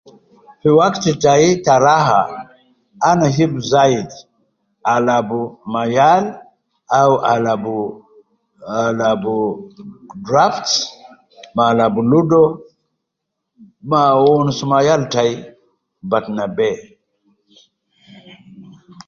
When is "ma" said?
5.73-5.81, 11.55-11.63, 13.89-14.01, 14.71-14.77